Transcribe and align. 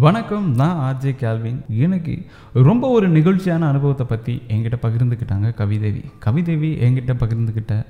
வணக்கம் 0.00 0.54
நான் 0.54 0.78
RJ 0.78 1.10
Calvin. 1.20 1.58
எனக்கு 1.68 2.26
ரொம்ப 2.52 2.88
ஒரு 2.88 3.08
நிகழ்ச்சியான 3.08 3.66
அனுபவத்தை 3.68 4.06
பற்றி 4.06 4.42
என்கிட்ட 4.48 4.76
பகிர்ந்துக்கிட்டாங்க 4.82 5.54
கவிதேவி. 5.54 6.04
கவிதேவி 6.18 6.70
என்கிட்ட 6.80 7.12
பகிர்ந்துக்கிட்ட 7.12 7.86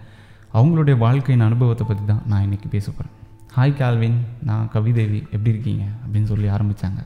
அவங்களுடைய 0.55 0.99
வாழ்க்கையின் 0.99 1.41
அனுபவத்தை 1.41 1.87
பற்றி 1.87 2.05
தான் 2.05 2.23
நான் 2.27 2.43
இன்றைக்கி 2.43 2.69
பேச 2.69 2.91
போகிறேன் 2.91 3.15
ஹாய் 3.57 3.77
கேல்வின் 3.81 4.19
நான் 4.43 4.69
கவிதேவி. 4.73 5.21
எப்படி 5.31 5.51
இருக்கீங்க? 5.51 5.85
அப்படின்னு 6.05 6.25
சொல்லி 6.25 6.49
ஆரம்பித்தாங்க 6.49 7.01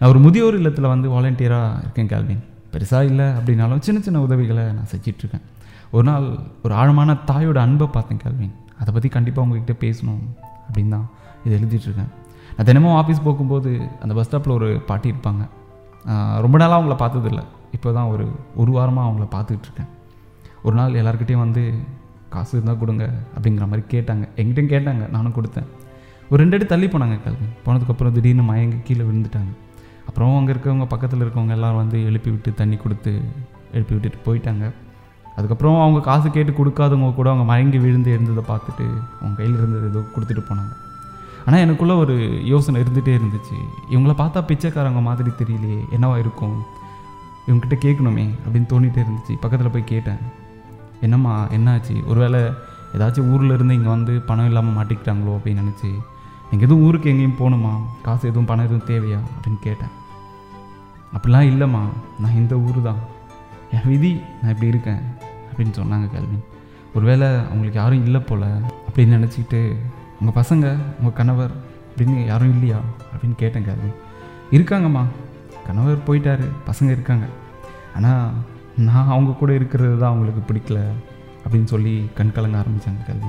நான் 0.00 0.10
ஒரு 0.10 0.18
முதியோர் 0.18 0.54
இல்லத்தில் 0.54 0.84
வந்து 0.84 1.08
வாலண்டியராக 1.08 1.80
இருக்கேன் 1.80 2.08
கேல்வின். 2.08 2.42
பெருசாக 2.74 3.04
இல்லை 3.04 3.24
அப்படின்னாலும் 3.24 3.78
சின்ன 3.78 4.00
சின்ன 4.00 4.20
உதவிகளை 4.20 4.64
நான் 4.64 4.90
செஞ்சிட்ருக்கேன் 4.94 5.46
ஒரு 5.90 6.02
நாள் 6.02 6.38
ஒரு 6.62 6.74
ஆழமான 6.74 7.18
தாயோட 7.26 7.58
அன்பை 7.58 7.86
பார்த்தேன் 7.86 8.18
கேள்வின் 8.18 8.54
அதை 8.78 8.94
பற்றி 8.94 9.08
கண்டிப்பாக 9.08 9.46
உங்ககிட்ட 9.48 9.86
பேசணும் 9.86 10.24
அப்படின்னு 10.68 10.88
தான் 10.88 11.08
இது 11.44 11.58
எழுதிட்டுருக்கேன் 11.58 12.21
நான் 12.54 12.68
தினமும் 12.68 12.96
ஆஃபீஸ் 13.00 13.24
போகும்போது 13.26 13.70
அந்த 14.02 14.12
பஸ் 14.18 14.28
ஸ்டாப்பில் 14.28 14.56
ஒரு 14.58 14.68
பாட்டி 14.90 15.08
இருப்பாங்க. 15.12 15.42
ரொம்ப 16.44 16.56
நாளாக 16.62 16.78
அவங்கள 16.78 16.94
பார்த்ததில்ல. 17.02 17.42
இப்போ 17.76 17.88
தான் 17.98 18.08
ஒரு 18.14 18.24
ஒரு 18.62 18.70
வாரமாக 18.76 19.08
அவங்கள 19.08 19.26
பார்த்துட்ருக்கேன். 19.36 19.90
ஒரு 20.66 20.74
நாள் 20.80 20.98
எல்லாருக்கிட்டேயும் 21.00 21.44
வந்து 21.46 21.62
காசு 22.34 22.52
இருந்தால் 22.56 22.78
கொடுங்க 22.82 23.04
அப்படிங்கிற 23.36 23.64
மாதிரி 23.70 23.84
கேட்டாங்க. 23.94 24.24
எங்கிட்டையும் 24.40 24.72
கேட்டாங்க. 24.74 25.04
நானும் 25.14 25.36
கொடுத்தேன். 25.38 25.68
ஒரு 26.30 26.38
ரெண்டு 26.42 26.56
அடி 26.56 26.66
தள்ளி 26.72 26.86
போனாங்க 26.92 27.16
கல்வி. 27.24 27.46
போனதுக்கப்புறம் 27.64 28.14
திடீர்னு 28.16 28.44
மயங்கி 28.50 28.78
கீழே 28.88 29.04
விழுந்துட்டாங்க. 29.08 29.52
அப்புறம் 30.08 30.36
அங்கே 30.38 30.52
இருக்கவங்க 30.54 30.86
பக்கத்தில் 30.92 31.22
இருக்கவங்க 31.24 31.52
எல்லோரும் 31.58 31.80
வந்து 31.82 31.98
எழுப்பி 32.10 32.30
விட்டு 32.34 32.50
தண்ணி 32.60 32.76
கொடுத்து 32.84 33.12
எழுப்பி 33.76 33.92
விட்டுட்டு 33.96 34.20
போயிட்டாங்க. 34.28 34.64
அதுக்கப்புறம் 35.36 35.76
அவங்க 35.82 36.00
காசு 36.08 36.28
கேட்டு 36.36 36.52
கொடுக்காதவங்க 36.60 37.12
கூட 37.18 37.28
அவங்க 37.32 37.46
மயங்கி 37.52 37.78
விழுந்து 37.84 38.10
இருந்ததை 38.16 38.44
பார்த்துட்டு 38.52 38.86
அவங்க 39.20 39.34
கையில் 39.40 39.60
இருந்தது 39.60 39.86
ஏதோ 39.92 40.00
கொடுத்துட்டு 40.14 40.44
போனாங்க. 40.48 40.72
ஆனால் 41.46 41.68
எனக்குள்ளே 41.68 41.96
ஒரு 41.96 42.44
யோசனை 42.44 42.80
இருந்துகிட்டே 42.80 43.20
இருந்துச்சு. 43.20 43.58
இவங்கள 43.90 44.12
பார்த்தா 44.12 44.40
பிச்சைக்காரங்க 44.46 45.02
மாதிரி 45.02 45.30
தெரியலையே 45.30 45.80
என்னவா 45.98 46.18
இருக்கும்? 46.18 46.62
இவங்ககிட்ட 47.48 47.76
கேட்கணுமே 47.80 48.26
அப்படின்னு 48.44 48.70
தோணிகிட்டே 48.72 49.04
இருந்துச்சு. 49.04 49.34
பக்கத்தில் 49.40 49.70
போய் 49.70 49.84
கேட்டேன். 49.84 50.18
என்னம்மா 51.00 51.46
என்னாச்சு? 51.46 52.06
ஒருவேளை 52.06 52.40
ஏதாச்சும் 52.94 53.32
ஊரில் 53.32 53.52
இருந்து 53.52 53.74
இங்கே 53.74 53.88
வந்து 53.88 54.20
பணம் 54.20 54.46
இல்லாமல் 54.46 54.76
மாட்டிக்கிட்டாங்களோ 54.76 55.32
அப்படின்னு 55.36 55.64
நினச்சி 55.64 55.90
நீங்கள் 56.50 56.68
எதுவும் 56.68 56.84
ஊருக்கு 56.84 57.10
எங்கேயும் 57.10 57.38
போகணுமா? 57.38 57.72
காசு 58.02 58.28
எதுவும் 58.28 58.44
பணம் 58.44 58.64
எதுவும் 58.64 58.88
தேவையா? 58.88 59.16
அப்படின்னு 59.16 59.58
கேட்டேன். 59.60 59.92
அப்படிலாம் 61.16 61.50
இல்லைம்மா. 61.50 61.82
நான் 62.18 62.34
இந்த 62.34 62.54
ஊர் 62.56 62.82
தான். 62.82 62.98
என் 63.72 63.86
விதி 63.86 64.20
நான் 64.42 64.50
இப்படி 64.50 64.66
இருக்கேன். 64.66 65.00
அப்படின்னு 65.50 65.70
சொன்னாங்க 65.70 66.10
கேள்வின் 66.10 66.44
ஒருவேளை 66.94 67.28
அவங்களுக்கு 67.28 67.80
யாரும் 67.80 68.04
இல்லை 68.04 68.20
போல் 68.20 68.42
அப்படின்னு 68.88 69.16
நினச்சிக்கிட்டு 69.18 69.76
உங்கள் 70.22 70.42
பசங்க 70.42 70.78
உங்கள் 70.98 71.12
கணவர் 71.12 71.50
அப்படின்னு 71.90 72.26
யாரும் 72.26 72.50
இல்லையா? 72.50 72.76
அப்படின்னு 73.12 73.34
கேட்டேன் 73.34 73.64
கேள்வி 73.64 73.90
இருக்காங்கம்மா. 74.50 75.02
கணவர் 75.66 76.04
போயிட்டாரு 76.06 76.46
பசங்க 76.66 76.84
இருக்காங்க. 76.84 77.24
ஆனால் 77.96 78.30
நான் 78.76 79.08
அவங்க 79.08 79.32
கூட 79.32 79.54
இருக்கிறது 79.54 79.98
தான் 79.98 80.12
அவங்களுக்கு 80.12 80.42
பிடிக்கல 80.52 80.80
அப்படின்னு 81.44 81.64
சொல்லி 81.64 82.08
கண் 82.14 82.32
கலங்க 82.32 82.58
ஆரம்பித்தாங்க 82.58 83.06
கல்வி. 83.06 83.26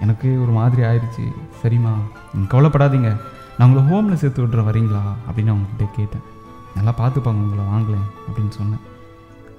எனக்கு 0.00 0.42
ஒரு 0.42 0.50
மாதிரி 0.50 0.82
ஆயிடுச்சு 0.82 1.24
சரிம்மா 1.62 1.92
நீங்கள் 2.34 2.50
கவலைப்படாதீங்க. 2.50 3.20
நான் 3.58 3.68
உங்களை 3.68 3.86
ஹோமில் 3.90 4.20
சேர்த்து 4.22 4.46
விட்றேன் 4.46 4.68
வரீங்களா? 4.70 5.02
அப்படின்னு 5.28 5.54
அவங்கக்கிட்ட 5.54 5.86
கேட்டேன். 5.96 6.24
நல்லா 6.74 6.94
பார்த்துப்பாங்க 6.98 7.40
உங்களை 7.44 7.64
வாங்கலேன் 7.64 8.08
அப்படின்னு 8.26 8.48
சொன்னேன். 8.48 8.82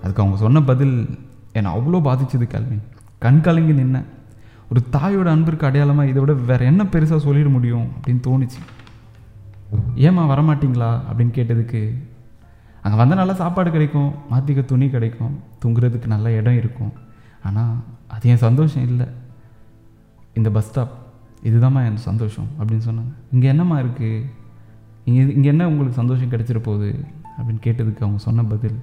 அதுக்கு 0.03 0.21
அவங்க 0.21 0.41
சொன்ன 0.41 0.61
பதில் 0.61 1.19
என்னை 1.51 1.71
அவ்வளோ 1.77 1.97
பாதிச்சது 2.07 2.47
கல்வி. 2.47 2.77
கண் 3.19 3.41
கலங்கி 3.41 3.71
நின்னேன். 3.81 4.05
ஒரு 4.71 4.81
தாயோட 4.95 5.27
அன்பிற்கு 5.35 5.65
அடையாளமாக 5.67 6.11
இதை 6.11 6.19
விட 6.21 6.33
வேறு 6.49 6.69
என்ன 6.71 6.83
பெருசாக 6.93 7.19
சொல்லிட 7.25 7.49
முடியும் 7.55 7.87
அப்படின்னு 7.95 8.21
தோணுச்சு. 8.27 8.59
ஏம்மா 10.07 10.23
வரமாட்டிங்களா? 10.31 10.91
அப்படின்னு 11.09 11.33
கேட்டதுக்கு 11.37 11.81
அங்கே 12.83 12.97
வந்தால் 13.01 13.19
நல்லா 13.21 13.35
சாப்பாடு 13.41 13.69
கிடைக்கும் 13.75 14.09
மாற்றிக்க 14.31 14.63
துணி 14.71 14.87
கிடைக்கும் 14.95 15.35
தூங்குறதுக்கு 15.61 16.07
நல்ல 16.13 16.31
இடம் 16.39 16.57
இருக்கும். 16.61 16.91
ஆனால் 17.47 17.75
அது 18.13 18.29
என் 18.29 18.43
சந்தோஷம் 18.47 18.85
இல்லை. 18.89 19.07
இந்த 20.39 20.49
பஸ் 20.55 20.67
ஸ்டாப் 20.69 20.93
இதுதாம்மா 21.49 21.81
என் 21.89 22.01
சந்தோஷம் 22.09 22.49
அப்படின்னு 22.59 22.85
சொன்னாங்க. 22.89 23.13
இங்கே 23.33 23.47
என்னம்மா 23.53 23.77
இருக்குது 23.83 24.23
இங்கே 25.09 25.23
இங்கே 25.37 25.49
என்ன 25.53 25.67
உங்களுக்கு 25.71 25.99
சந்தோஷம் 26.01 26.31
கிடைச்சிட 26.33 26.59
போகுது? 26.69 26.89
அப்படின்னு 27.37 27.61
கேட்டதுக்கு 27.65 28.03
அவங்க 28.05 28.19
சொன்ன 28.27 28.43
பதில் 28.51 28.77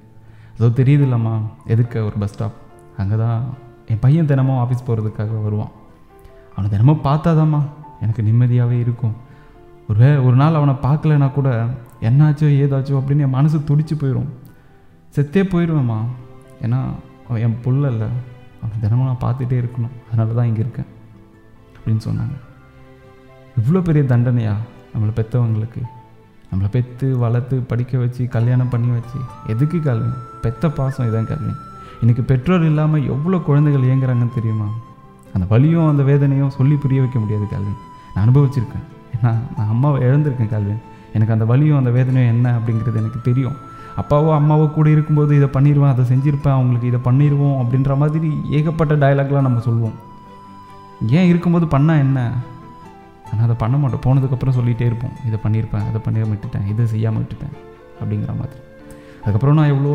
அதோ 0.57 0.67
தெரியுது 0.79 1.03
இல்லைம்மா 1.07 1.35
எதுக்கு 1.73 1.99
ஒரு 2.07 2.17
பஸ் 2.21 2.33
ஸ்டாப் 2.33 2.57
அங்கே 3.01 3.15
தான் 3.23 3.39
என் 3.93 4.03
பையன் 4.05 4.29
தினமும் 4.31 4.59
ஆஃபீஸ் 4.63 4.85
போகிறதுக்காக 4.87 5.39
வருவான். 5.45 5.73
அவனை 6.53 6.67
தினமும் 6.73 7.05
பார்த்தாதாம்மா 7.07 7.61
எனக்கு 8.03 8.21
நிம்மதியாகவே 8.29 8.77
இருக்கும். 8.85 9.15
ஒரு 9.89 10.07
ஒரு 10.25 10.35
நாள் 10.41 10.57
அவனை 10.59 10.73
பார்க்கலனா 10.85 11.27
கூட 11.37 11.49
என்னாச்சோ 12.09 12.47
ஏதாச்சோ 12.63 12.93
அப்படின்னு 12.99 13.25
என் 13.27 13.35
மனசு 13.37 13.57
துடிச்சு 13.69 13.95
போயிடும் 14.01 14.29
செத்தே 15.15 15.41
போயிடுவேம்மா 15.53 15.97
ஏன்னா 16.65 16.79
அவன் 17.27 17.41
என் 17.45 17.57
புள்ள 17.65 17.83
இல்லை. 17.93 18.07
அவனை 18.59 18.75
தினமும் 18.83 19.09
நான் 19.09 19.23
பார்த்துட்டே 19.25 19.57
இருக்கணும். 19.61 19.95
அதனால 20.07 20.35
தான் 20.37 20.49
இங்கே 20.49 20.61
இருக்கேன் 20.65 20.89
அப்படின்னு 21.75 22.03
சொன்னாங்க. 22.07 22.35
இவ்வளோ 23.59 23.81
பெரிய 23.89 24.03
தண்டனையா 24.13 24.53
நம்மளை 24.93 25.13
பெற்றவங்களுக்கு 25.19 25.81
நம்மளை 26.49 26.69
பெற்று 26.75 27.07
வளர்த்து 27.23 27.55
படிக்க 27.69 27.93
வச்சு 28.01 28.23
கல்யாணம் 28.37 28.71
பண்ணி 28.73 28.89
வச்சு. 28.97 29.19
எதுக்கு 29.53 29.77
கல்வி? 29.87 30.11
பெத்த 30.43 30.69
பாசம் 30.79 31.07
இதான் 31.09 31.29
கல்வி. 31.31 31.53
இன்றைக்கி 32.03 32.23
பெற்றோர் 32.29 32.63
இல்லாமல் 32.69 33.05
எவ்வளோ 33.11 33.37
குழந்தைகள் 33.47 33.85
இயங்குறாங்கன்னு 33.87 34.33
தெரியுமா? 34.37 34.65
அந்த 35.35 35.45
வலியும் 35.51 35.89
அந்த 35.91 36.03
வேதனையும் 36.07 36.49
சொல்லி 36.55 36.75
புரிய 36.83 37.01
வைக்க 37.03 37.17
முடியாது 37.21 37.45
கல்வி 37.51 37.73
நான் 38.13 38.23
அனுபவிச்சிருக்கேன். 38.23 38.83
ஏன்னா 39.15 39.31
நான் 39.57 39.69
அம்மாவை 39.73 39.99
இழந்திருக்கேன் 40.07 40.49
கல்வி 40.53 40.75
எனக்கு 41.15 41.35
அந்த 41.35 41.45
வலியும் 41.51 41.79
அந்த 41.81 41.91
வேதனையும் 41.97 42.31
என்ன 42.33 42.47
அப்படிங்கிறது 42.57 42.99
எனக்கு 43.03 43.19
தெரியும். 43.29 43.55
அப்பாவோ 44.01 44.33
அம்மாவோ 44.39 44.65
கூட 44.77 44.89
இருக்கும்போது 44.95 45.31
இதை 45.39 45.49
பண்ணிடுவேன் 45.55 45.93
அதை 45.93 46.05
செஞ்சுருப்பேன் 46.11 46.55
அவங்களுக்கு 46.57 46.89
இதை 46.91 47.01
பண்ணிடுவோம் 47.07 47.55
அப்படின்ற 47.61 47.97
மாதிரி 48.03 48.31
ஏகப்பட்ட 48.59 48.97
டயலாக்லாம் 49.05 49.47
நம்ம 49.49 49.63
சொல்லுவோம் 49.69 49.95
ஏன் 51.19 51.29
இருக்கும்போது 51.31 51.67
பண்ணால் 51.77 52.03
என்ன? 52.07 52.19
ஆனால் 53.31 53.45
அதை 53.47 53.57
பண்ண 53.63 53.77
மாட்டோம். 53.83 54.05
போனதுக்கப்புறம் 54.07 54.57
சொல்லிகிட்டே 54.59 54.87
இருப்போம். 54.91 55.15
இதை 55.29 55.39
பண்ணியிருப்பேன் 55.45 55.87
அதை 55.89 56.01
பண்ணி 56.07 56.27
விட்டுட்டேன் 56.33 56.69
இதை 56.73 56.85
செய்யாமல் 56.95 57.23
விட்டுட்டேன் 57.23 57.57
அப்படிங்கிற 58.01 58.33
மாதிரி. 58.41 58.59
அதுக்கப்புறம் 59.23 59.57
நான் 59.59 59.71
எவ்வளோ 59.73 59.91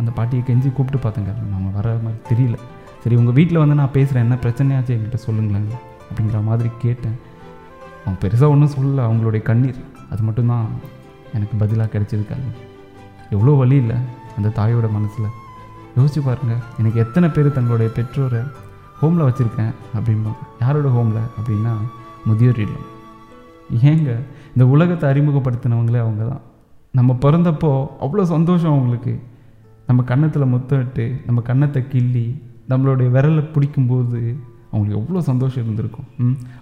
அந்த 0.00 0.10
பாட்டியை 0.10 0.42
கெஞ்சி 0.46 0.68
கூப்பிட்டு 0.72 1.00
பார்த்தேங்க. 1.04 1.32
அவங்க 1.56 1.68
வர 1.78 1.88
மாதிரி 2.04 2.20
தெரியல. 2.30 2.56
சரி 3.02 3.16
உங்கள் 3.20 3.36
வீட்டில் 3.38 3.62
வந்து 3.62 3.74
நான் 3.74 3.94
பேசுகிறேன் 3.96 4.24
என்ன 4.26 4.38
பிரச்சனையாச்சு? 4.44 4.92
என்கிட்ட 4.96 5.18
சொல்லுங்களேன் 5.26 5.68
அப்படிங்கிற 6.08 6.40
மாதிரி 6.48 6.70
கேட்டேன். 6.84 7.16
அவங்க 8.04 8.16
பெருசாக 8.24 8.54
ஒன்றும் 8.54 8.74
சொல்லலை. 8.76 9.02
அவங்களுடைய 9.08 9.42
கண்ணீர். 9.42 9.80
அது 10.10 10.22
மட்டும்தான் 10.22 10.66
எனக்கு 11.36 11.56
பதிலாக 11.62 11.88
கிடச்சிருக்காங்க 11.94 12.48
எவ்வளோ 13.36 13.52
வழி 13.62 13.76
இல்லை 13.76 13.96
அந்த 14.36 14.48
தாயோட 14.58 14.86
மனசில். 14.98 15.30
யோசிச்சு 15.96 16.20
பாருங்கள் 16.24 16.62
எனக்கு 16.78 16.98
எத்தனை 17.04 17.28
பேர் 17.28 17.56
தங்களுடைய 17.58 17.92
பெற்றோரை 17.96 18.42
ஹோமில் 19.00 19.26
வச்சுருக்கேன் 19.28 19.72
அப்படின்பா 19.96 20.32
யாரோட 20.60 20.88
ஹோமில் 20.96 21.22
அப்படின்னா 21.38 21.72
முதியோர் 22.24 22.60
இல்லம். 22.66 22.86
ஏங்க 23.90 24.10
இந்த 24.54 24.64
உலகத்தை 24.74 25.06
அறிமுகப்படுத்தினவங்களே 25.10 26.00
அவங்க 26.04 26.24
தான் 26.32 26.42
நம்ம 26.94 27.16
பிறந்தப்போ 27.20 27.70
அவ்வளோ 28.00 28.22
சந்தோஷம் 28.22 28.70
அவங்களுக்கு. 28.70 29.12
நம்ம 29.86 30.02
கன்னத்தில் 30.02 30.44
முத்தமிட்டு 30.44 31.22
நம்ம 31.26 31.40
கன்னத்தை 31.40 31.88
கிள்ளி 31.88 32.26
நம்மளுடைய 32.68 33.08
விரலை 33.10 33.52
பிடிக்கும்போது 33.52 34.20
அவங்களுக்கு 34.70 35.00
எவ்வளோ 35.00 35.20
சந்தோஷம் 35.20 35.64
இருந்திருக்கும். 35.64 36.06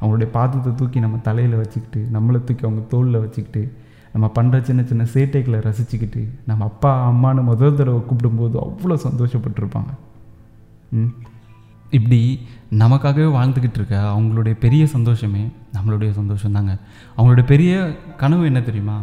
அவங்களுடைய 0.01 0.29
பாதத்தை 0.35 0.75
தூக்கி 0.75 1.01
நம்ம 1.01 1.19
தலையில் 1.19 1.57
வச்சுக்கிட்டு 1.57 2.19
நம்மளை 2.19 2.45
தூக்கி 2.45 2.67
அவங்க 2.67 2.83
தோளில் 2.89 3.19
வச்சுக்கிட்டு 3.19 3.63
நம்ம 4.13 4.33
பண்ணுற 4.35 4.61
சின்ன 4.61 4.83
சின்ன 4.83 5.07
சேட்டைகளை 5.15 5.59
ரசிச்சுக்கிட்டு 5.61 6.23
நம்ம 6.47 6.65
அப்பா 6.65 7.11
அம்மானு 7.11 7.43
முதல் 7.43 7.75
தடவை 7.75 8.01
கூப்பிடும்போது 8.01 8.57
அவ்வளோ 8.65 8.97
சந்தோஷப்பட்டிருப்பாங்க. 9.05 9.93
ம்? 10.91 11.13
இப்படி 11.91 12.21
நமக்காகவே 12.79 13.29
வாழ்ந்துக்கிட்டு 13.37 13.75
இருக்க 13.75 14.15
அவங்களுடைய 14.19 14.53
பெரிய 14.61 14.87
சந்தோஷமே 14.87 15.43
நம்மளுடைய 15.73 16.11
சந்தோஷம் 16.11 16.53
தாங்க 16.53 16.75
அவங்களுடைய 17.19 17.45
பெரிய 17.45 17.73
கனவு 18.17 18.45
என்ன 18.45 18.61
தெரியுமா? 18.61 18.99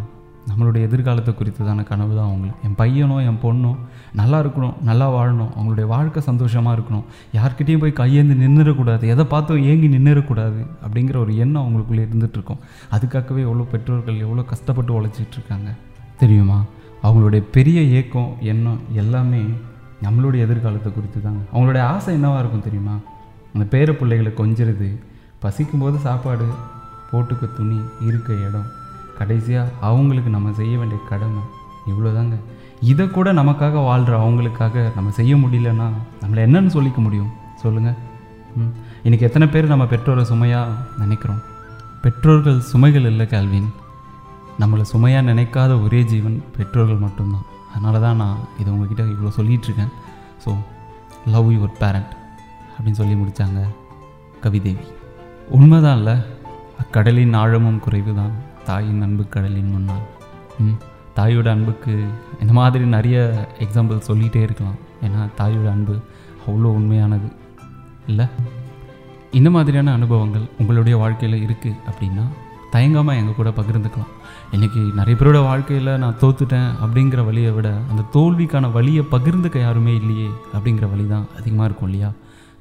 நம்மளுடைய 0.50 0.82
எதிர்காலத்தை 0.88 1.32
குறித்ததான 1.34 1.84
கனவு 1.90 2.14
தான் 2.16 2.28
அவங்களுக்கு. 2.30 2.62
என் 2.68 2.78
பையனோ 2.82 3.18
என் 3.30 3.40
பொண்ணோ 3.42 3.72
நல்லா 4.20 4.38
இருக்கணும் 4.44 4.76
நல்லா 4.90 5.08
வாழணும் 5.16 5.50
அவங்களுடைய 5.56 5.88
வாழ்க்கை 5.94 6.22
சந்தோஷமாக 6.28 6.76
இருக்கணும். 6.78 7.06
யார்கிட்டேயும் 7.38 7.84
போய் 7.84 8.00
கையேந்து 8.02 8.36
நின்றுடக்கூடாது 8.44 9.04
எதை 9.14 9.26
பார்த்தும் 9.34 9.64
ஏங்கி 9.72 9.90
நின்றுடக்கூடாது 9.96 10.62
அப்படிங்கிற 10.86 11.18
ஒரு 11.24 11.34
எண்ணம் 11.46 11.64
அவங்களுக்குள்ளே 11.64 12.06
இருந்துகிட்ருக்கோம் 12.08 12.62
அதுக்காகவே 12.98 13.44
எவ்வளோ 13.48 13.66
பெற்றோர்கள் 13.74 14.24
எவ்வளோ 14.28 14.46
கஷ்டப்பட்டு 14.54 14.94
உழைச்சிட்டு 15.00 15.38
இருக்காங்க 15.40 15.70
தெரியுமா? 16.24 16.60
அவங்களுடைய 17.04 17.42
பெரிய 17.58 17.82
ஏக்கம் 18.00 18.32
எண்ணம் 18.54 18.80
எல்லாமே 19.04 19.44
நம்மளுடைய 20.06 20.42
எதிர்காலத்தை 20.48 20.90
குறித்து 20.94 21.20
தாங்க 21.22 21.44
அவங்களுடைய 21.54 21.84
ஆசை 21.94 22.14
என்னவாக 22.14 22.42
இருக்கும் 22.42 22.66
தெரியுமா? 22.66 22.96
அந்த 23.54 23.66
பேர 23.74 23.92
பிள்ளைகளை 24.00 24.32
கொஞ்சிறது 24.42 24.90
பசிக்கும்போது 25.44 25.98
சாப்பாடு 26.08 26.48
போட்டுக்க 27.12 27.46
துணி 27.58 27.80
இருக்க 28.08 28.34
இடம் 28.48 28.68
கடைசியாக 29.18 29.70
அவங்களுக்கு 29.80 30.30
நம்ம 30.30 30.52
செய்ய 30.52 30.78
வேண்டிய 30.78 31.00
கடமை 31.10 31.44
இவ்வளோதாங்க 31.88 32.36
இதை 32.82 33.10
கூட 33.10 33.34
நமக்காக 33.34 33.84
வாழ்கிற 33.84 34.16
அவங்களுக்காக 34.20 34.92
நம்ம 34.96 35.12
செய்ய 35.12 35.36
முடியலன்னா 35.36 35.88
நம்மளை 36.22 36.42
என்னன்னு 36.48 36.68
சொல்லிக்க 36.68 36.98
முடியும்? 36.98 37.32
சொல்லுங்கள் 37.56 37.98
ம். 38.56 38.74
இன்றைக்கி 39.04 39.22
எத்தனை 39.22 39.48
பேர் 39.48 39.66
நம்ம 39.66 39.86
பெற்றோரை 39.86 40.26
சுமையாக 40.26 40.74
நினைக்கிறோம்? 40.98 41.42
பெற்றோர்கள் 42.02 42.60
சுமைகள் 42.74 43.06
இல்லை 43.06 43.28
கல்வின் 43.28 43.70
நம்மளை 44.60 44.82
சுமையாக 44.82 45.34
நினைக்காத 45.34 45.84
ஒரே 45.84 46.04
ஜீவன் 46.04 46.44
பெற்றோர்கள் 46.58 46.98
மட்டும்தான். 46.98 47.46
அதனால 47.74 48.00
தான் 48.00 48.16
நான் 48.16 48.38
இதை 48.60 48.74
உங்ககிட்ட 48.74 49.04
இவ்வளோ 49.04 49.32
சொல்லிகிட்ருக்கேன் 49.38 49.92
ஸோ 50.46 50.52
லவ் 51.26 51.50
யுவர் 51.52 51.78
பேரண்ட் 51.80 52.12
அப்படின்னு 52.78 53.00
சொல்லி 53.02 53.14
முடித்தாங்க 53.14 53.60
கவிதேவி. 54.42 54.86
உண்மைதான் 55.50 55.98
இல்லை. 55.98 56.16
அக்கடலின் 56.80 57.34
ஆழமும் 57.34 57.80
குறைவு 57.80 58.16
தான் 58.16 58.34
தாயின் 58.68 59.02
அன்பு 59.02 59.24
கடலின் 59.30 59.72
முன்னால். 59.72 60.06
ம் 60.60 60.78
தாயோட 61.16 61.48
அன்புக்கு 61.50 61.94
இந்த 62.42 62.54
மாதிரி 62.54 62.86
நிறைய 62.86 63.18
எக்ஸாம்பிள் 63.60 64.06
சொல்லிகிட்டே 64.08 64.42
இருக்கலாம். 64.42 64.78
ஏன்னா 65.06 65.22
தாயோட 65.38 65.68
அன்பு 65.72 65.96
அவ்வளோ 66.48 66.70
உண்மையானது. 66.80 67.30
இல்லை? 68.08 68.26
இந்த 69.32 69.50
மாதிரியான 69.50 69.94
அனுபவங்கள் 69.94 70.46
உங்களுடைய 70.60 70.98
வாழ்க்கையில் 70.98 71.44
இருக்குது 71.46 71.80
அப்படின்னா 71.90 72.26
தயங்காமல் 72.72 73.16
எங்கள் 73.16 73.36
கூட 73.36 73.50
பகிர்ந்துக்கலாம். 73.50 74.14
இன்றைக்கி 74.52 74.82
நிறைய 74.94 75.16
பேரோட 75.20 75.40
வாழ்க்கையில் 75.44 75.92
நான் 75.98 76.18
தோத்துட்டேன் 76.22 76.70
அப்படிங்கிற 76.84 77.22
வழியை 77.26 77.52
விட 77.52 77.70
அந்த 77.92 78.04
தோல்விக்கான 78.16 78.72
வழியை 78.72 79.04
பகிர்ந்துக்க 79.12 79.60
யாருமே 79.60 79.94
இல்லையே 79.96 80.30
அப்படிங்கிற 80.54 80.88
வழி 80.90 81.08
தான் 81.08 81.28
அதிகமாக 81.40 81.66
இருக்கும் 81.66 81.90
இல்லையா? 81.90 82.10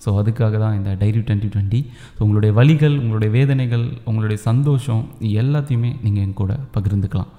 ஸோ 0.04 0.08
அதுக்காக 0.20 0.58
தான் 0.58 0.76
இந்த 0.76 0.90
டைரி 0.94 1.19
டுவெண்ட்டி 1.19 1.48
டுவெண்ட்டி 1.54 1.81
ஸோ 2.16 2.19
உங்களுடைய 2.19 2.52
வழிகள் 2.54 2.98
உங்களுடைய 2.98 3.32
வேதனைகள் 3.34 3.87
உங்களுடைய 4.04 4.43
சந்தோஷம் 4.43 5.02
எல்லாத்தையுமே 5.43 5.90
நீங்கள் 6.02 6.22
என் 6.22 6.38
கூட 6.43 6.52
பகிர்ந்துக்கலாம். 6.75 7.31